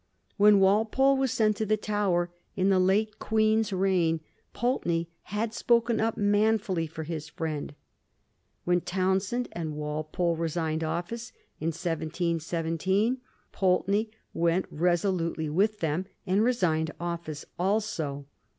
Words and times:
When 0.35 0.59
Wal 0.59 0.85
pole 0.85 1.15
was 1.15 1.31
sent 1.31 1.57
to 1.57 1.65
the 1.67 1.77
Tower 1.77 2.31
in 2.55 2.69
the 2.69 2.79
late 2.79 3.19
Queen's 3.19 3.71
reign, 3.71 4.19
Pulteney 4.51 5.11
had 5.25 5.53
spoken 5.53 5.99
up 5.99 6.17
manfully 6.17 6.87
for 6.87 7.03
his 7.03 7.29
friend. 7.29 7.75
When 8.63 8.81
Townshend 8.81 9.47
and 9.51 9.75
Walpole 9.75 10.35
resigned 10.37 10.83
office 10.83 11.33
in 11.59 11.67
1717, 11.67 13.19
Pulteney 13.51 14.09
went 14.33 14.65
resolutely 14.71 15.51
with 15.51 15.81
them 15.81 16.07
and 16.25 16.43
resigned 16.43 16.89
office 16.99 17.45
also. 17.59 18.25